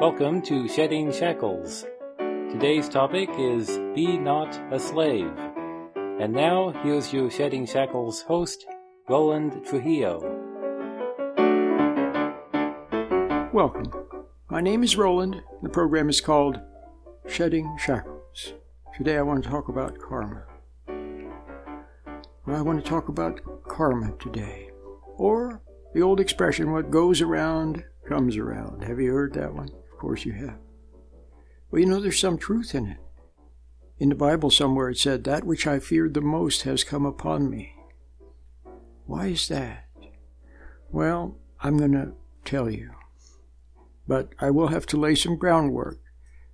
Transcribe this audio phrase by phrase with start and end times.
[0.00, 1.84] Welcome to Shedding Shackles.
[2.18, 3.66] Today's topic is
[3.96, 5.36] Be Not a Slave.
[6.20, 8.64] And now, here's your Shedding Shackles host,
[9.08, 10.20] Roland Trujillo.
[13.52, 13.92] Welcome.
[14.48, 15.42] My name is Roland.
[15.64, 16.60] The program is called
[17.26, 18.52] Shedding Shackles.
[18.96, 20.44] Today I want to talk about karma.
[22.46, 24.70] Well, I want to talk about karma today.
[25.16, 25.60] Or
[25.92, 28.84] the old expression, what goes around comes around.
[28.84, 29.68] Have you heard that one?
[29.98, 30.58] Of course you have.
[31.72, 32.98] Well, you know, there's some truth in it.
[33.98, 37.50] In the Bible, somewhere it said, That which I feared the most has come upon
[37.50, 37.74] me.
[39.06, 39.88] Why is that?
[40.92, 42.12] Well, I'm going to
[42.44, 42.92] tell you.
[44.06, 45.98] But I will have to lay some groundwork.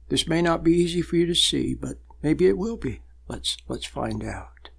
[0.09, 3.03] This may not be easy for you to see, but maybe it will be.
[3.29, 4.70] Let's, let's find out.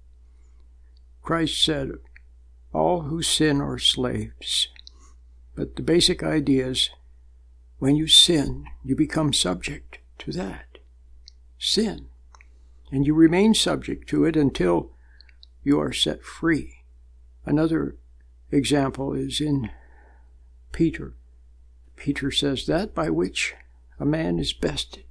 [1.22, 1.92] Christ said,
[2.72, 4.66] All who sin are slaves.
[5.54, 6.90] But the basic idea is
[7.78, 10.78] when you sin, you become subject to that
[11.58, 12.06] sin.
[12.90, 14.92] And you remain subject to it until
[15.62, 16.84] you are set free.
[17.44, 17.96] Another
[18.50, 19.70] example is in
[20.72, 21.14] Peter.
[21.96, 23.54] Peter says, That by which
[23.98, 25.04] a man is bested,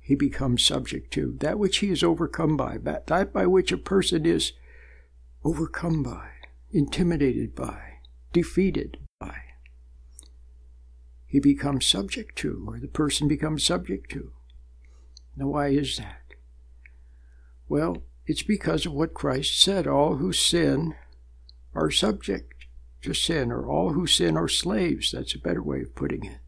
[0.00, 1.36] he becomes subject to.
[1.40, 4.52] That which he is overcome by, that by which a person is
[5.44, 6.28] overcome by,
[6.70, 7.98] intimidated by,
[8.32, 8.98] defeated
[11.32, 14.32] he becomes subject to, or the person becomes subject to.
[15.34, 16.34] Now, why is that?
[17.70, 20.94] Well, it's because of what Christ said all who sin
[21.74, 22.66] are subject
[23.00, 25.10] to sin, or all who sin are slaves.
[25.10, 26.40] That's a better way of putting it.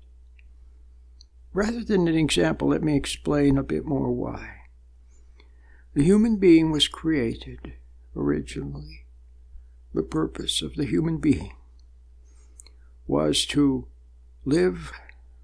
[1.54, 4.50] Rather than an example, let me explain a bit more why.
[5.94, 7.72] The human being was created
[8.14, 9.06] originally.
[9.94, 11.56] The purpose of the human being
[13.06, 13.88] was to
[14.44, 14.92] live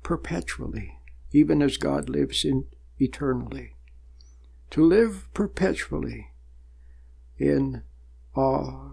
[0.02, 0.98] perpetually,
[1.32, 2.66] even as God lives in
[2.98, 3.76] eternally.
[4.70, 6.28] To live perpetually
[7.38, 7.82] in
[8.34, 8.90] awe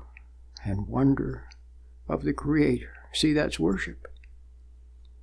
[0.64, 1.46] and wonder
[2.08, 2.94] of the Creator.
[3.14, 4.08] See, that's worship.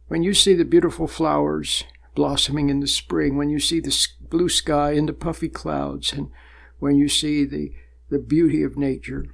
[0.08, 4.48] When you see the beautiful flowers blossoming in the spring, when you see the blue
[4.48, 6.30] sky and the puffy clouds, and
[6.78, 7.72] when you see the,
[8.10, 9.26] the beauty of nature,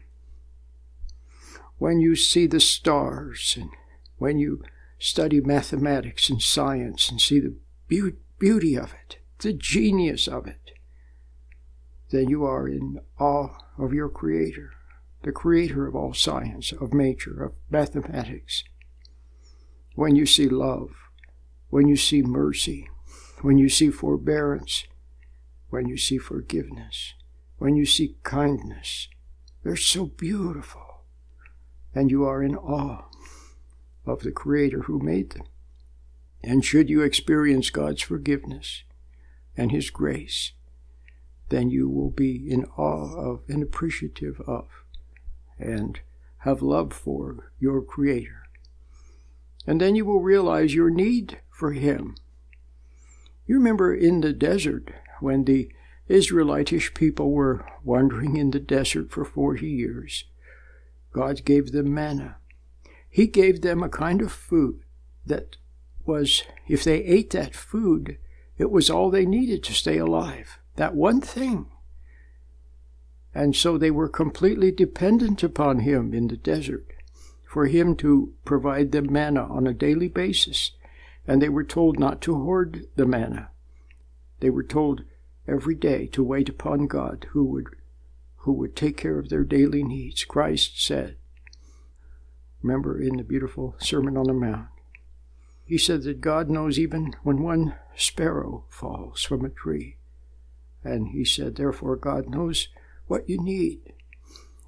[1.78, 3.70] when you see the stars, and
[4.18, 4.62] when you
[5.00, 7.56] study mathematics and science and see the
[7.88, 10.72] be- beauty of it, the genius of it,
[12.10, 14.72] then you are in awe of your Creator,
[15.22, 18.62] the Creator of all science, of nature, of mathematics.
[19.94, 20.90] When you see love,
[21.70, 22.88] when you see mercy,
[23.40, 24.84] when you see forbearance,
[25.70, 27.14] when you see forgiveness,
[27.58, 29.08] when you see kindness,
[29.62, 31.04] they're so beautiful,
[31.94, 33.09] and you are in awe
[34.12, 35.46] of the Creator who made them.
[36.42, 38.84] And should you experience God's forgiveness
[39.56, 40.52] and His grace,
[41.50, 44.68] then you will be in awe of and appreciative of
[45.58, 46.00] and
[46.38, 48.44] have love for your Creator.
[49.66, 52.14] And then you will realize your need for Him.
[53.46, 54.90] You remember in the desert
[55.20, 55.70] when the
[56.08, 60.24] Israelitish people were wandering in the desert for 40 years.
[61.12, 62.39] God gave them manna.
[63.10, 64.80] He gave them a kind of food
[65.26, 65.56] that
[66.06, 68.18] was, if they ate that food,
[68.56, 70.58] it was all they needed to stay alive.
[70.76, 71.66] That one thing.
[73.34, 76.86] And so they were completely dependent upon him in the desert
[77.44, 80.72] for him to provide them manna on a daily basis.
[81.26, 83.50] And they were told not to hoard the manna.
[84.38, 85.02] They were told
[85.48, 87.66] every day to wait upon God who would
[88.44, 90.24] who would take care of their daily needs.
[90.24, 91.16] Christ said,
[92.62, 94.68] Remember in the beautiful Sermon on the Mount,
[95.64, 99.96] he said that God knows even when one sparrow falls from a tree.
[100.82, 102.68] And he said, therefore, God knows
[103.06, 103.92] what you need,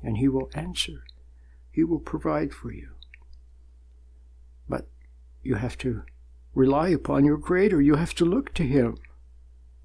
[0.03, 1.05] and he will answer.
[1.71, 2.91] He will provide for you.
[4.69, 4.87] But
[5.43, 6.03] you have to
[6.55, 7.81] rely upon your Creator.
[7.81, 8.99] You have to look to Him.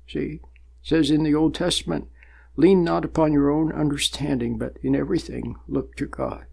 [0.08, 0.42] See, it
[0.82, 2.10] says in the Old Testament,
[2.56, 6.46] lean not upon your own understanding, but in everything look to God.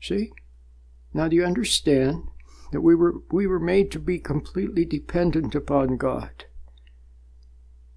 [0.00, 0.32] See?
[1.12, 2.28] Now, do you understand
[2.72, 6.44] that we were, we were made to be completely dependent upon God?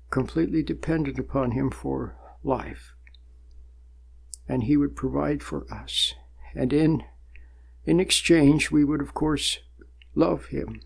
[0.10, 2.94] Completely dependent upon Him for life.
[4.48, 6.14] And He would provide for us.
[6.56, 7.04] And in,
[7.86, 9.60] in exchange, we would, of course,
[10.16, 10.82] love Him.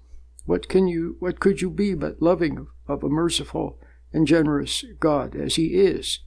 [0.45, 3.79] What can you, what could you be but loving of a merciful
[4.13, 6.19] and generous God as He is?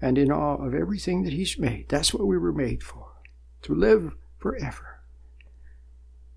[0.00, 1.88] and in awe of everything that He's made.
[1.88, 3.12] That's what we were made for.
[3.62, 4.12] To live
[4.46, 5.00] forever,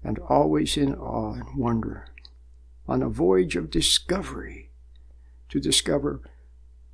[0.04, 2.08] and always in awe and wonder
[2.88, 4.72] on a voyage of discovery
[5.48, 6.22] to discover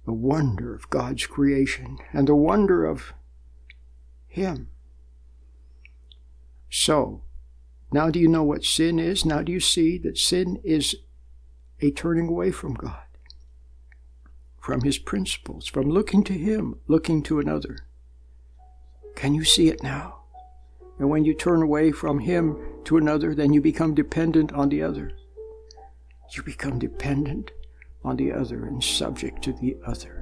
[0.06, 3.14] the wonder of God's creation and the wonder of
[4.28, 4.68] Him.
[6.70, 7.22] So,
[7.94, 9.24] now do you know what sin is?
[9.24, 10.98] Now do you see that sin is
[11.80, 13.08] a turning away from God,
[14.60, 17.78] from His principles, from looking to Him, looking to another?
[19.16, 20.25] Can you see it now?
[21.00, 24.82] And when you turn away from Him to another, then you become dependent on the
[24.82, 25.12] other.
[26.32, 27.52] You become dependent
[28.04, 30.22] on the other and subject to the other.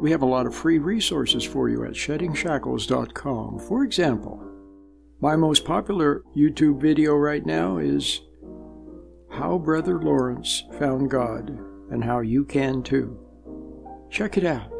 [0.00, 3.58] We have a lot of free resources for you at sheddingshackles.com.
[3.60, 4.42] For example,
[5.20, 8.20] my most popular YouTube video right now is
[9.30, 11.58] How Brother Lawrence Found God
[11.90, 13.25] and How You Can Too.
[14.10, 14.72] Check it out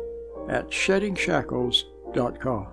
[0.49, 2.67] at sheddingshackles.com.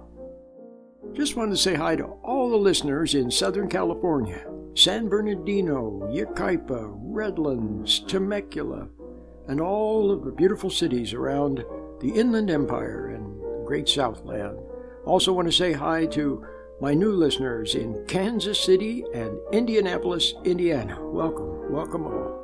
[1.14, 6.92] Just wanted to say hi to all the listeners in Southern California San Bernardino, Yucaipa,
[6.98, 8.88] Redlands, Temecula,
[9.48, 11.64] and all of the beautiful cities around
[12.00, 14.58] the Inland Empire and the Great Southland.
[15.06, 16.44] Also, want to say hi to
[16.82, 20.98] my new listeners in Kansas City and Indianapolis, Indiana.
[21.00, 22.43] Welcome, welcome all.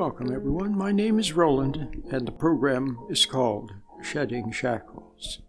[0.00, 0.72] Welcome, everyone.
[0.78, 5.40] My name is Roland, and the program is called Shedding Shackles.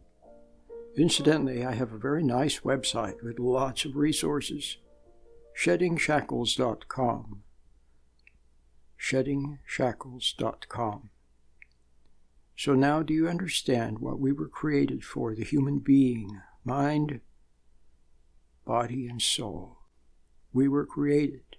[0.97, 4.75] Incidentally, I have a very nice website with lots of resources
[5.57, 7.43] sheddingshackles.com.
[8.99, 11.09] Sheddingshackles.com.
[12.57, 17.21] So now do you understand what we were created for the human being, mind,
[18.65, 19.77] body, and soul?
[20.51, 21.55] We were created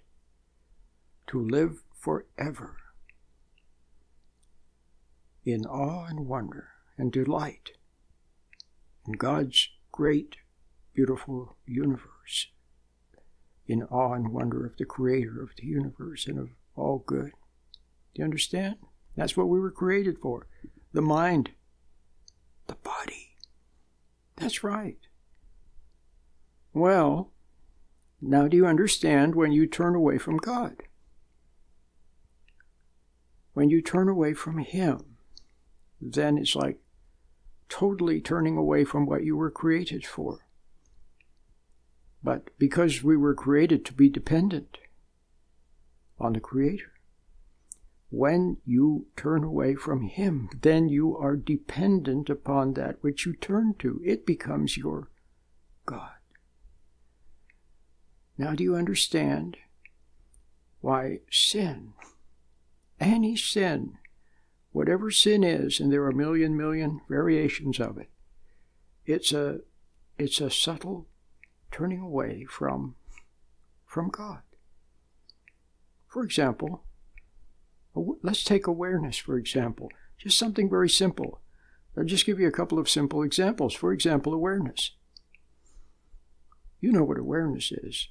[1.25, 2.77] to live forever
[5.45, 7.71] in awe and wonder and delight
[9.05, 10.37] in God's great,
[10.93, 12.47] beautiful universe,
[13.67, 17.31] in awe and wonder of the Creator of the universe and of all good.
[18.13, 18.75] Do you understand?
[19.15, 20.47] That's what we were created for
[20.91, 21.51] the mind,
[22.67, 23.35] the body.
[24.35, 24.99] That's right.
[26.73, 27.31] Well,
[28.21, 30.83] now do you understand when you turn away from God?
[33.53, 35.12] When you turn away from Him,
[36.11, 36.79] then it's like
[37.69, 40.45] totally turning away from what you were created for.
[42.23, 44.77] But because we were created to be dependent
[46.19, 46.93] on the Creator,
[48.09, 53.73] when you turn away from Him, then you are dependent upon that which you turn
[53.79, 53.99] to.
[54.05, 55.09] It becomes your
[55.85, 56.11] God.
[58.37, 59.57] Now, do you understand
[60.79, 61.93] why sin,
[62.99, 63.97] any sin,
[64.73, 68.09] whatever sin is, and there are a million, million variations of it,
[69.05, 69.59] it's a,
[70.17, 71.07] it's a subtle
[71.71, 72.95] turning away from,
[73.85, 74.41] from God.
[76.07, 76.83] For example,
[77.95, 81.41] let's take awareness, for example, just something very simple.
[81.97, 83.73] I'll just give you a couple of simple examples.
[83.73, 84.91] For example, awareness.
[86.81, 88.09] You know what awareness is.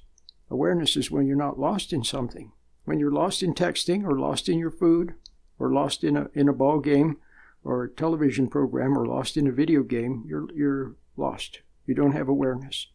[0.49, 2.51] Awareness is when you're not lost in something.
[2.85, 5.15] When you're lost in texting or lost in your food
[5.63, 7.17] or lost in a in a ball game
[7.63, 11.61] or a television program or lost in a video game, you're you're lost.
[11.85, 12.87] You don't have awareness.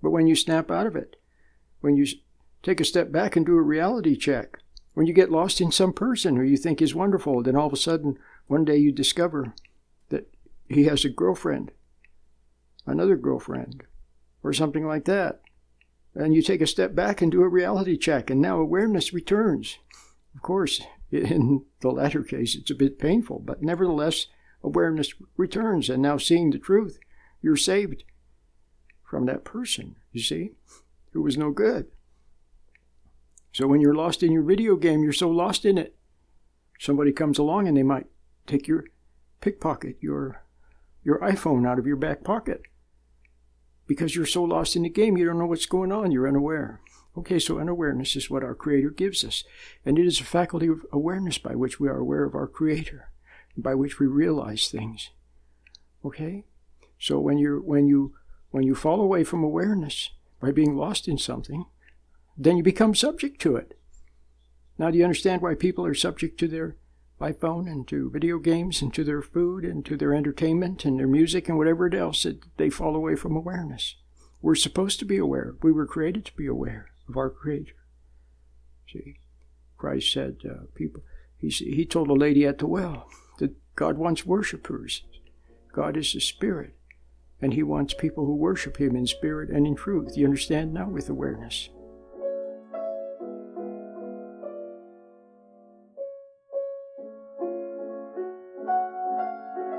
[0.00, 1.16] But when you snap out of it,
[1.80, 2.06] when you
[2.62, 4.58] take a step back and do a reality check,
[4.94, 7.72] when you get lost in some person who you think is wonderful, then all of
[7.72, 8.16] a sudden
[8.46, 9.54] one day you discover
[10.10, 10.32] that
[10.68, 11.72] he has a girlfriend,
[12.86, 13.82] another girlfriend,
[14.44, 15.40] or something like that.
[16.14, 19.78] And you take a step back and do a reality check, and now awareness returns.
[20.36, 20.80] Of course,
[21.10, 24.26] in the latter case, it's a bit painful, but nevertheless,
[24.62, 25.88] awareness returns.
[25.88, 26.98] And now, seeing the truth,
[27.42, 28.04] you're saved
[29.02, 30.52] from that person, you see,
[31.12, 31.86] who was no good.
[33.52, 35.94] So when you're lost in your video game, you're so lost in it.
[36.80, 38.06] Somebody comes along and they might
[38.46, 38.84] take your
[39.40, 40.42] pickpocket your
[41.04, 42.62] your iPhone out of your back pocket.
[43.86, 46.80] Because you're so lost in the game, you don't know what's going on, you're unaware.
[47.16, 49.44] Okay, so unawareness is what our Creator gives us,
[49.86, 53.08] and it is a faculty of awareness by which we are aware of our Creator,
[53.56, 55.10] by which we realize things.
[56.04, 56.44] Okay,
[56.98, 58.14] so when you when you
[58.50, 61.66] when you fall away from awareness by being lost in something,
[62.36, 63.78] then you become subject to it.
[64.76, 66.76] Now, do you understand why people are subject to their
[67.20, 71.06] iPhone and to video games and to their food and to their entertainment and their
[71.06, 73.94] music and whatever else that they fall away from awareness?
[74.42, 75.54] We're supposed to be aware.
[75.62, 77.74] We were created to be aware of our Creator.
[78.92, 79.18] See,
[79.76, 81.02] Christ said, uh, people,
[81.36, 83.08] he, he told a lady at the well,
[83.38, 85.02] that God wants worshipers.
[85.72, 86.76] God is a spirit,
[87.42, 90.16] and He wants people who worship Him in spirit and in truth.
[90.16, 91.68] You understand now with awareness.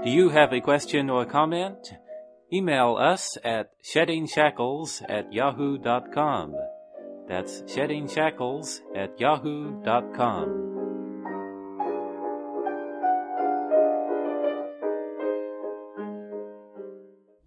[0.03, 1.94] Do you have a question or comment?
[2.53, 6.55] Email us at sheddingshackles at yahoo.com.
[7.27, 10.62] That's sheddingshackles at yahoo.com.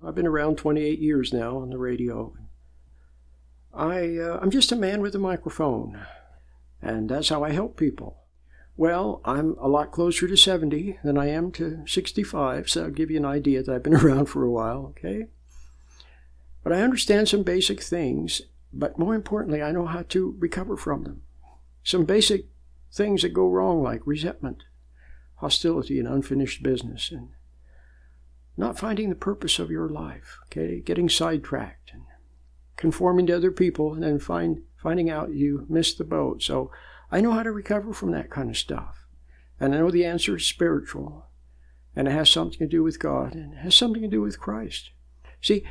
[0.04, 2.34] I've been around 28 years now on the radio.
[3.72, 6.00] I, uh, I'm just a man with a microphone,
[6.82, 8.16] and that's how I help people.
[8.76, 13.10] Well, I'm a lot closer to 70 than I am to 65, so I'll give
[13.10, 15.26] you an idea that I've been around for a while, okay?
[16.64, 21.04] But I understand some basic things, but more importantly, I know how to recover from
[21.04, 21.22] them.
[21.82, 22.46] Some basic
[22.92, 24.64] things that go wrong, like resentment,
[25.36, 27.30] hostility, and unfinished business, and
[28.56, 30.80] not finding the purpose of your life, okay?
[30.80, 32.02] Getting sidetracked and
[32.76, 36.42] conforming to other people, and then find, finding out you missed the boat.
[36.42, 36.70] So
[37.10, 39.06] I know how to recover from that kind of stuff.
[39.60, 41.26] And I know the answer is spiritual.
[41.96, 44.38] And it has something to do with God and it has something to do with
[44.38, 44.90] Christ.
[45.40, 45.64] See,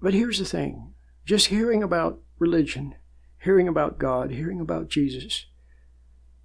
[0.00, 0.94] but here's the thing
[1.26, 2.94] just hearing about religion,
[3.38, 5.46] hearing about God, hearing about Jesus,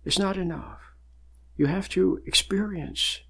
[0.05, 0.79] is not enough.
[1.57, 3.21] You have to experience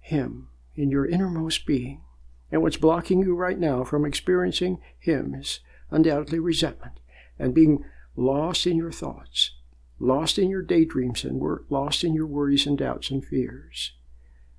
[0.00, 2.02] Him in your innermost being.
[2.50, 7.00] And what's blocking you right now from experiencing Him is undoubtedly resentment
[7.38, 7.84] and being
[8.16, 9.52] lost in your thoughts
[10.00, 13.92] lost in your daydreams and lost in your worries and doubts and fears.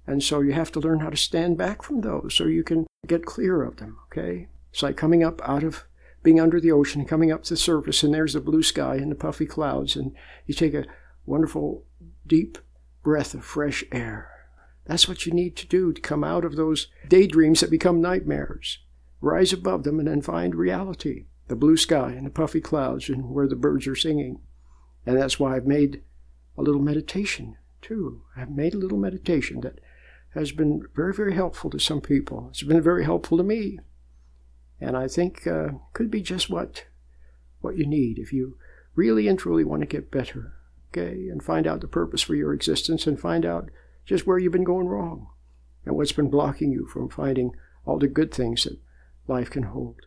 [0.05, 2.87] And so you have to learn how to stand back from those so you can
[3.07, 4.47] get clear of them, okay?
[4.71, 5.83] It's like coming up out of
[6.23, 9.11] being under the ocean, coming up to the surface, and there's the blue sky and
[9.11, 10.13] the puffy clouds, and
[10.45, 10.85] you take a
[11.25, 11.85] wonderful,
[12.27, 12.57] deep
[13.03, 14.29] breath of fresh air.
[14.85, 18.79] That's what you need to do to come out of those daydreams that become nightmares.
[19.21, 23.31] Rise above them and then find reality the blue sky and the puffy clouds and
[23.31, 24.39] where the birds are singing.
[25.05, 26.03] And that's why I've made
[26.57, 28.21] a little meditation too.
[28.37, 29.79] I've made a little meditation that
[30.35, 32.47] has been very, very helpful to some people.
[32.51, 33.79] It's been very helpful to me.
[34.81, 36.85] And I think uh, could be just what
[37.61, 38.57] what you need if you
[38.95, 40.53] really and truly want to get better,
[40.91, 43.69] okay, and find out the purpose for your existence and find out
[44.05, 45.27] just where you've been going wrong
[45.85, 47.51] and what's been blocking you from finding
[47.85, 48.79] all the good things that
[49.27, 50.01] life can hold.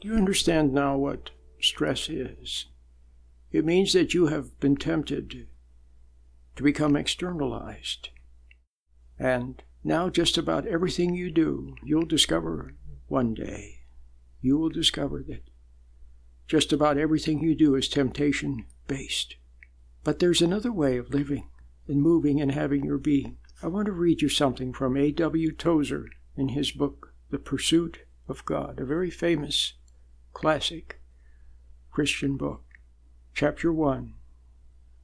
[0.00, 2.66] Do you understand now what stress is?
[3.54, 5.46] It means that you have been tempted
[6.56, 8.08] to become externalized.
[9.16, 12.74] And now, just about everything you do, you'll discover
[13.06, 13.82] one day,
[14.40, 15.44] you will discover that
[16.48, 19.36] just about everything you do is temptation based.
[20.02, 21.48] But there's another way of living
[21.86, 23.38] and moving and having your being.
[23.62, 25.52] I want to read you something from A.W.
[25.52, 29.74] Tozer in his book, The Pursuit of God, a very famous
[30.32, 31.00] classic
[31.92, 32.63] Christian book.
[33.36, 34.14] Chapter 1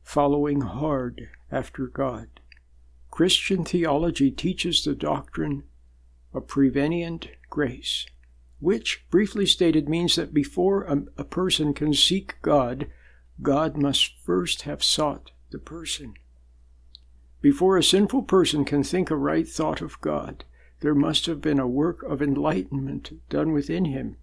[0.04, 2.28] Following Hard After God.
[3.10, 5.64] Christian theology teaches the doctrine
[6.32, 8.06] of prevenient grace,
[8.60, 12.86] which, briefly stated, means that before a, a person can seek God,
[13.42, 16.14] God must first have sought the person.
[17.40, 20.44] Before a sinful person can think a right thought of God,
[20.82, 24.18] there must have been a work of enlightenment done within him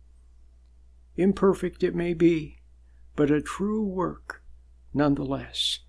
[1.18, 2.58] imperfect it may be,
[3.18, 4.42] but a true work
[4.94, 5.80] nonetheless,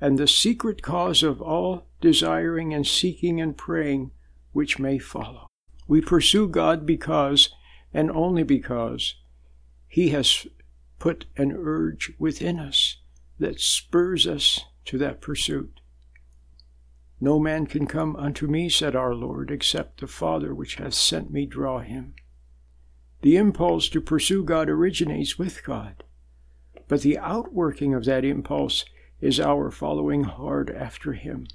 [0.00, 4.12] and the secret cause of all desiring and seeking and praying
[4.52, 5.48] which may follow.
[5.88, 7.48] We pursue God because,
[7.92, 9.16] and only because,
[9.88, 10.46] He has
[11.00, 12.98] put an urge within us
[13.38, 15.80] that spurs us to that pursuit.
[17.20, 21.30] No man can come unto me, said our Lord, except the Father which hath sent
[21.30, 22.14] me draw him.
[23.22, 26.03] The impulse to pursue God originates with God,
[26.88, 28.84] but the outworking of that impulse
[29.20, 31.46] is our following hard after Him.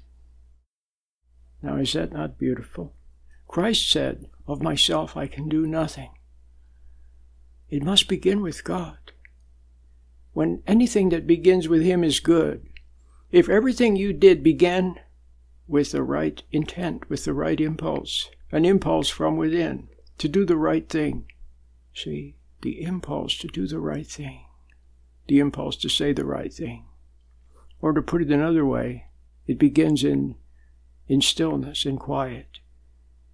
[1.62, 2.94] Now, is that not beautiful?
[3.46, 6.10] Christ said, Of myself I can do nothing.
[7.68, 8.98] It must begin with God.
[10.32, 12.66] When anything that begins with Him is good,
[13.30, 14.96] if everything you did began
[15.68, 20.56] with the right intent, with the right impulse, an impulse from within to do the
[20.56, 21.26] right thing,
[21.94, 24.44] See, the impulse to do the right thing,
[25.30, 26.84] the impulse to say the right thing.
[27.80, 29.06] Or to put it another way,
[29.46, 30.34] it begins in,
[31.06, 32.58] in stillness, in quiet,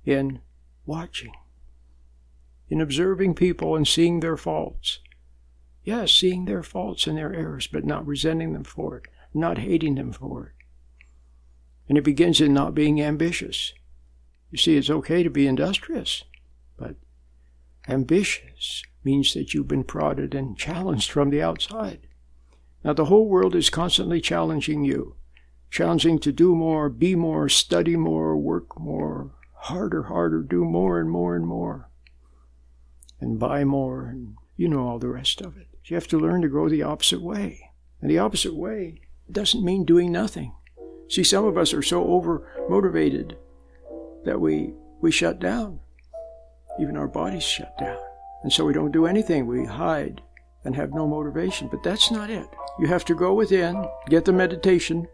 [0.04, 0.40] in
[0.84, 1.32] watching.
[2.68, 5.00] in observing people and seeing their faults.
[5.84, 9.94] Yes, seeing their faults and their errors, but not resenting them for it, not hating
[9.94, 10.52] them for it.
[11.88, 13.72] And it begins in not being ambitious.
[14.50, 16.24] You see, it's okay to be industrious,
[16.76, 16.96] but
[17.88, 22.08] ambitious means that you've been prodded and challenged from the outside.
[22.84, 25.14] Now, the whole world is constantly challenging you,
[25.70, 31.08] challenging to do more, be more, study more, work more, harder, harder, do more and
[31.08, 31.88] more and more,
[33.20, 35.68] and buy more, and you know all the rest of it.
[35.84, 37.70] You have to learn to go the opposite way.
[38.02, 40.52] And the opposite way doesn't mean doing nothing.
[41.08, 43.36] See, some of us are so over motivated
[44.24, 45.78] that we, we shut down.
[46.80, 47.98] Even our bodies shut down.
[48.46, 49.48] And so we don't do anything.
[49.48, 50.22] We hide
[50.62, 51.66] and have no motivation.
[51.66, 52.46] But that's not it.
[52.78, 55.08] You have to go within, get the meditation,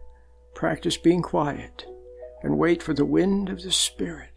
[0.53, 1.83] practice being quiet,
[2.43, 4.29] and wait for the wind of the Spirit.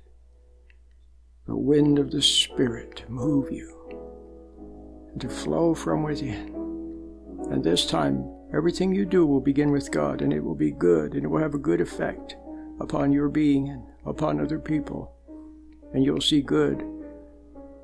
[1.46, 6.54] The wind of the Spirit to move you and to flow from within.
[7.50, 11.12] And this time, everything you do will begin with God, and it will be good,
[11.12, 12.34] and it will have a good effect
[12.80, 15.12] upon your being and upon other people.
[15.92, 16.95] And you'll see good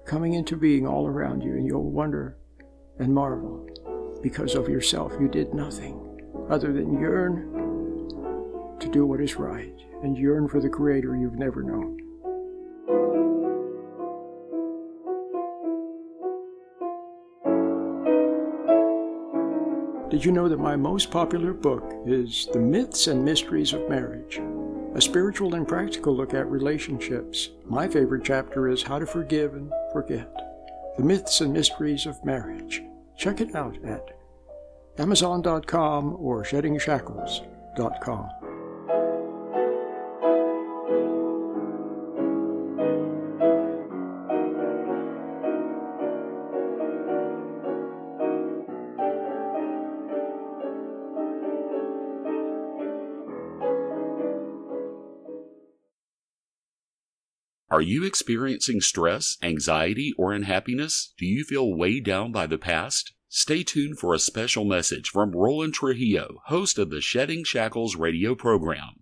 [0.04, 2.36] coming into being all around you, and you'll wonder
[2.98, 3.68] and marvel
[4.22, 5.12] because of yourself.
[5.20, 5.98] You did nothing
[6.50, 11.62] other than yearn to do what is right and yearn for the Creator you've never
[11.62, 11.98] known.
[20.10, 24.42] Did you know that my most popular book is The Myths and Mysteries of Marriage?
[24.94, 27.48] A spiritual and practical look at relationships.
[27.64, 30.28] My favorite chapter is How to Forgive and Forget.
[30.96, 32.82] The Myths and Mysteries of Marriage.
[33.16, 34.04] Check it out at
[34.98, 38.28] Amazon.com or SheddingShackles.com.
[57.72, 61.14] Are you experiencing stress, anxiety, or unhappiness?
[61.16, 63.14] Do you feel weighed down by the past?
[63.30, 68.34] Stay tuned for a special message from Roland Trujillo, host of the Shedding Shackles radio
[68.34, 69.01] program.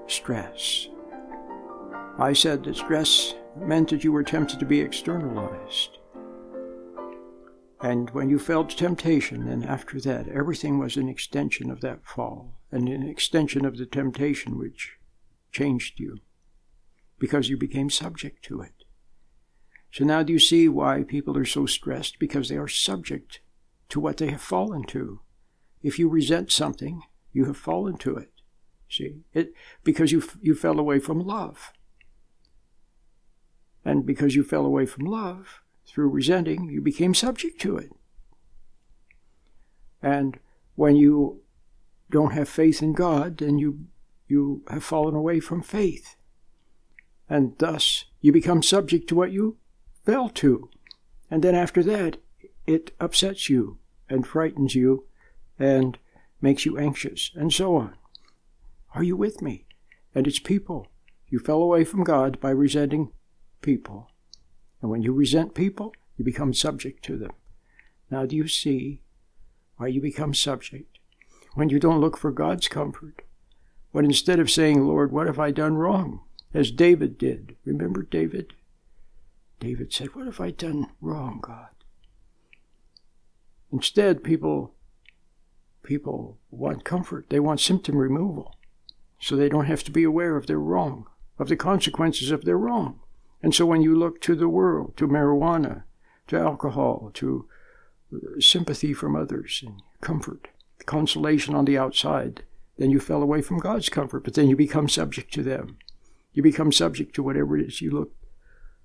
[0.09, 0.89] Stress.
[2.19, 5.99] I said that stress meant that you were tempted to be externalized.
[7.85, 12.59] And when you felt temptation, and after that, everything was an extension of that fall,
[12.73, 14.93] and an extension of the temptation which
[15.53, 16.17] changed you,
[17.19, 18.85] because you became subject to it.
[19.93, 22.19] So now do you see why people are so stressed?
[22.19, 23.41] Because they are subject
[23.91, 25.21] to what they have fallen to.
[25.83, 27.03] If you resent something,
[27.35, 28.33] you have fallen to it.
[28.89, 31.71] See, it because you you fell away from love,
[33.85, 37.93] and because you fell away from love, through resenting, you became subject to it.
[40.03, 40.39] And
[40.75, 41.41] when you
[42.11, 43.87] don't have faith in God, then you,
[44.29, 46.17] you have fallen away from faith.
[47.29, 49.57] And thus you become subject to what you
[50.05, 50.69] fell to.
[51.31, 52.19] And then after that,
[52.67, 55.07] it upsets you and frightens you
[55.59, 55.99] and
[56.41, 57.95] makes you anxious and so on.
[58.95, 59.65] Are you with me?
[60.15, 60.89] And it's people.
[61.29, 63.11] You fell away from God by resenting
[63.61, 64.11] people.
[64.85, 67.31] And when you resent people, you become subject to them.
[68.11, 69.01] Now, do you see
[69.79, 70.99] why you become subject?
[71.55, 73.23] When you don't look for God's comfort,
[73.93, 76.21] when instead of saying, Lord, what have I done wrong?
[76.53, 77.57] As David did.
[77.65, 78.53] Remember David?
[79.59, 81.71] David said, What have I done wrong, God?
[83.73, 84.75] Instead, people
[85.83, 87.31] people want comfort.
[87.31, 88.55] They want symptom removal.
[89.19, 91.07] So they don't have to be aware of their wrong,
[91.39, 93.01] of the consequences of their wrong.
[93.45, 95.83] And so when you look to the world, to marijuana,
[96.29, 97.47] to alcohol, to
[98.11, 100.49] uh, sympathy from others, and comfort,
[100.87, 102.45] consolation on the outside,
[102.79, 105.77] then you fell away from God's comfort, but then you become subject to them.
[106.33, 108.13] You become subject to whatever it is you look.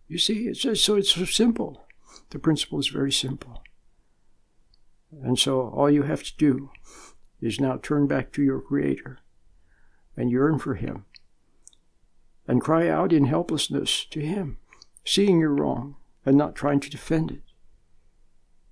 [0.10, 1.86] You see, it's just, so it's so simple.
[2.32, 3.64] The principle is very simple.
[5.24, 6.70] And so all you have to do
[7.40, 9.20] is now turn back to your Creator
[10.18, 11.06] and yearn for Him
[12.50, 14.58] and cry out in helplessness to Him,
[15.06, 17.44] seeing you're wrong and not trying to defend it.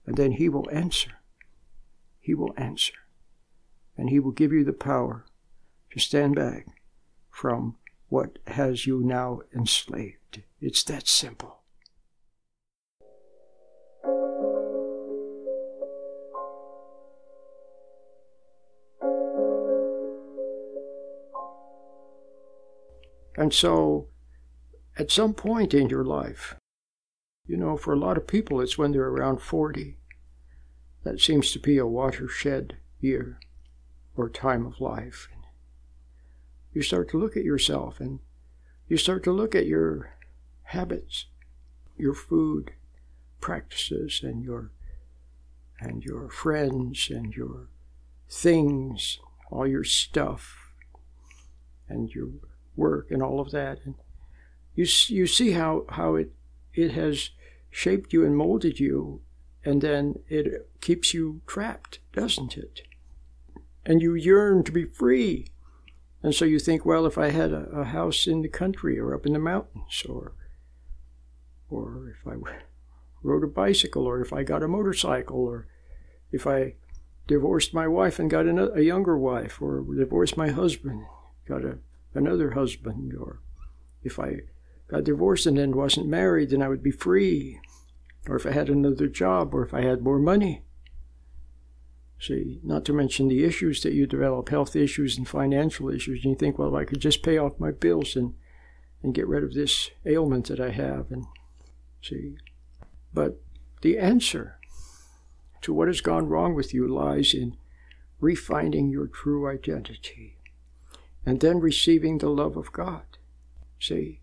[0.07, 1.11] And then He will answer.
[2.19, 2.95] He will answer.
[3.95, 5.25] And He will give you the power
[5.91, 6.65] to stand back
[7.29, 7.75] from
[8.09, 10.41] what has you now enslaved.
[10.59, 11.56] It's that simple.
[23.37, 24.07] And so,
[24.97, 26.55] at some point in your life,
[27.45, 29.95] you know, for a lot of people, it's when they're around 40.
[31.03, 33.39] That seems to be a watershed year
[34.15, 35.29] or time of life.
[36.73, 38.19] You start to look at yourself and
[38.89, 40.15] you start to look at your
[40.63, 41.27] habits,
[41.95, 42.71] your food
[43.39, 44.71] practices, and your
[45.79, 47.67] and your friends and your
[48.27, 49.19] things,
[49.51, 50.73] all your stuff,
[51.87, 52.29] and your
[52.77, 53.79] work and all of that.
[53.83, 53.95] And
[54.75, 56.31] you you see how how it
[56.73, 57.31] it has
[57.69, 59.21] shaped you and molded you,
[59.65, 62.81] and then it keeps you trapped, doesn't it?
[63.85, 65.47] And you yearn to be free.
[66.23, 69.13] And so you think, well, if I had a, a house in the country or
[69.13, 70.33] up in the mountains, or
[71.69, 72.35] or if I
[73.23, 75.67] rode a bicycle, or if I got a motorcycle, or
[76.31, 76.75] if I
[77.27, 81.05] divorced my wife and got a, a younger wife, or divorced my husband,
[81.47, 81.79] got a
[82.17, 83.39] another husband, or
[84.03, 84.41] if I
[84.87, 87.59] got divorced and then wasn't married, then I would be free,
[88.27, 90.63] or if I had another job, or if I had more money.
[92.19, 96.33] See, not to mention the issues that you develop, health issues and financial issues, and
[96.33, 98.33] you think, well, I could just pay off my bills and,
[99.03, 101.25] and get rid of this ailment that I have, and
[102.01, 102.37] see.
[103.13, 103.39] But
[103.81, 104.57] the answer
[105.61, 107.55] to what has gone wrong with you lies in
[108.21, 110.36] refinding your true identity
[111.27, 113.03] and then receiving the love of God.
[113.81, 114.21] See?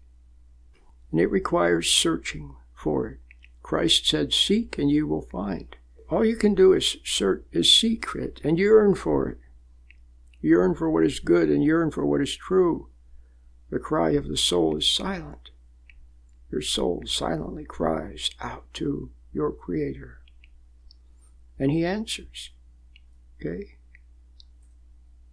[1.11, 3.19] And it requires searching for it.
[3.63, 5.77] Christ said, Seek and you will find.
[6.09, 9.39] All you can do is search, is seek it and yearn for it.
[10.41, 12.89] Yearn for what is good and yearn for what is true.
[13.69, 15.51] The cry of the soul is silent.
[16.51, 20.21] Your soul silently cries out to your Creator.
[21.59, 22.53] And He answers.
[23.39, 23.77] Okay?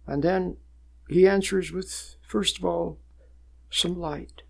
[0.06, 0.58] And then
[1.12, 2.98] he answers with, first of all,
[3.70, 4.42] some light.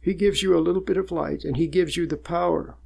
[0.00, 2.76] He gives you a little bit of light and he gives you the power.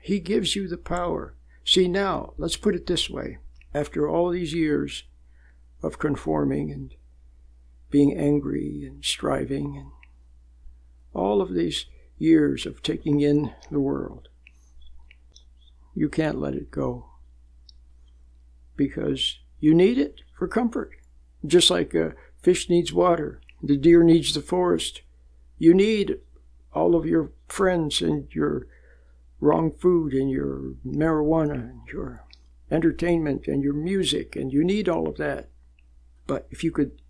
[0.00, 1.34] He gives you the power.
[1.64, 3.38] See, now, let's put it this way.
[3.74, 5.04] After all these years
[5.82, 6.94] of conforming and
[7.90, 9.90] being angry and striving and
[11.12, 14.28] all of these years of taking in the world,
[15.94, 17.06] you can't let it go
[18.76, 20.92] because you need it for comfort.
[21.46, 25.02] Just like a fish needs water, the deer needs the forest.
[25.58, 26.18] You need
[26.72, 28.66] all of your friends and your
[29.40, 32.24] wrong food and your marijuana and your
[32.70, 35.48] entertainment and your music, and you need all of that.
[36.26, 37.00] But if you could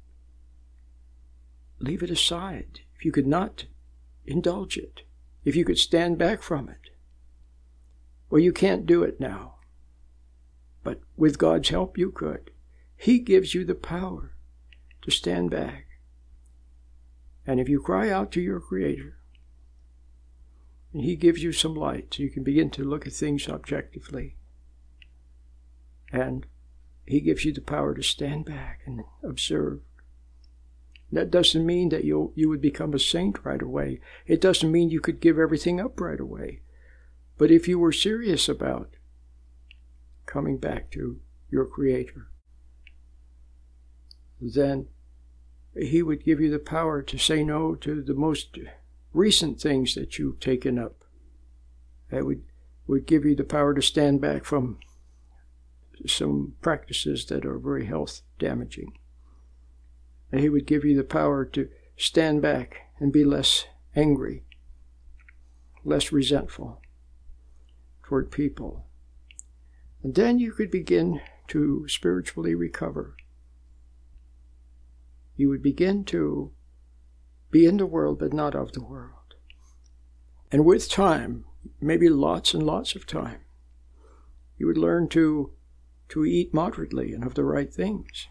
[1.81, 3.65] leave it aside, if you could not
[4.27, 5.03] indulge it,
[5.45, 6.91] if you could stand back from it,
[8.31, 9.55] well, you can't do it now.
[10.85, 12.51] But with God's help, you could.
[13.01, 14.35] He gives you the power
[15.03, 15.87] to stand back.
[17.47, 19.17] And if you cry out to your Creator,
[20.93, 24.37] and He gives you some light so you can begin to look at things objectively,
[26.13, 26.45] and
[27.07, 29.81] He gives you the power to stand back and observe.
[31.13, 34.01] That doesn't mean that you you would become a saint right away.
[34.27, 36.63] It doesn't mean you could give everything up right away.
[37.39, 38.97] But if you were serious about
[40.27, 42.29] coming back to your Creator,
[44.41, 44.89] then
[45.75, 48.59] he would give you the power to say no to the most
[49.13, 51.05] recent things that you've taken up.
[52.11, 52.43] That would,
[52.87, 54.79] would give you the power to stand back from
[56.07, 58.93] some practices that are very health damaging.
[60.31, 64.45] And he would give you the power to stand back and be less angry,
[65.85, 66.81] less resentful
[68.03, 68.87] toward people.
[70.03, 73.17] And then you could begin to spiritually recover
[75.39, 76.51] you would begin to
[77.51, 79.35] be in the world, but not of the world.
[80.51, 81.45] And with time,
[81.81, 83.41] maybe lots and lots of time,
[84.59, 85.53] you would learn to
[86.09, 88.29] to eat moderately and of the right things.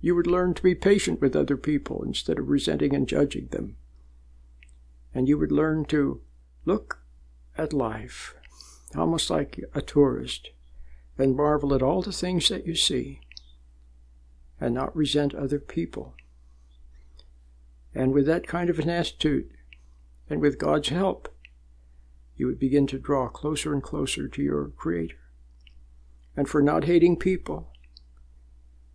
[0.00, 3.76] You would learn to be patient with other people instead of resenting and judging them.
[5.14, 6.20] And you would learn to
[6.64, 7.02] look
[7.56, 8.34] at life
[8.94, 10.50] almost like a tourist
[11.18, 13.20] and marvel at all the things that you see
[14.60, 16.14] and not resent other people.
[17.94, 19.50] And with that kind of an attitude,
[20.28, 21.28] and with God's help,
[22.36, 25.16] you would begin to draw closer and closer to your Creator.
[26.36, 27.72] And for not hating people,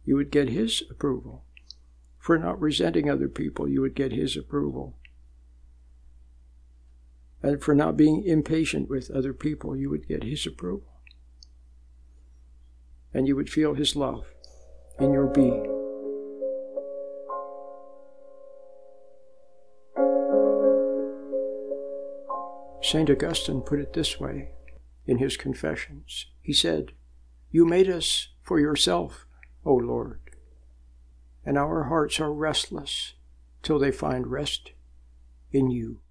[0.05, 1.43] you would get His approval.
[2.17, 4.97] For not resenting other people, you would get His approval.
[7.43, 11.01] And for not being impatient with other people, you would get His approval.
[13.13, 14.34] And you would feel His love
[14.99, 15.71] in your being.
[22.81, 23.09] St.
[23.09, 24.51] Augustine put it this way
[25.07, 26.27] in his Confessions.
[26.41, 26.91] He said,
[27.49, 29.25] You made us for yourself,
[29.65, 30.19] O Lord,
[31.43, 33.15] and our hearts are restless
[33.63, 34.73] till they find rest
[35.51, 36.01] in you.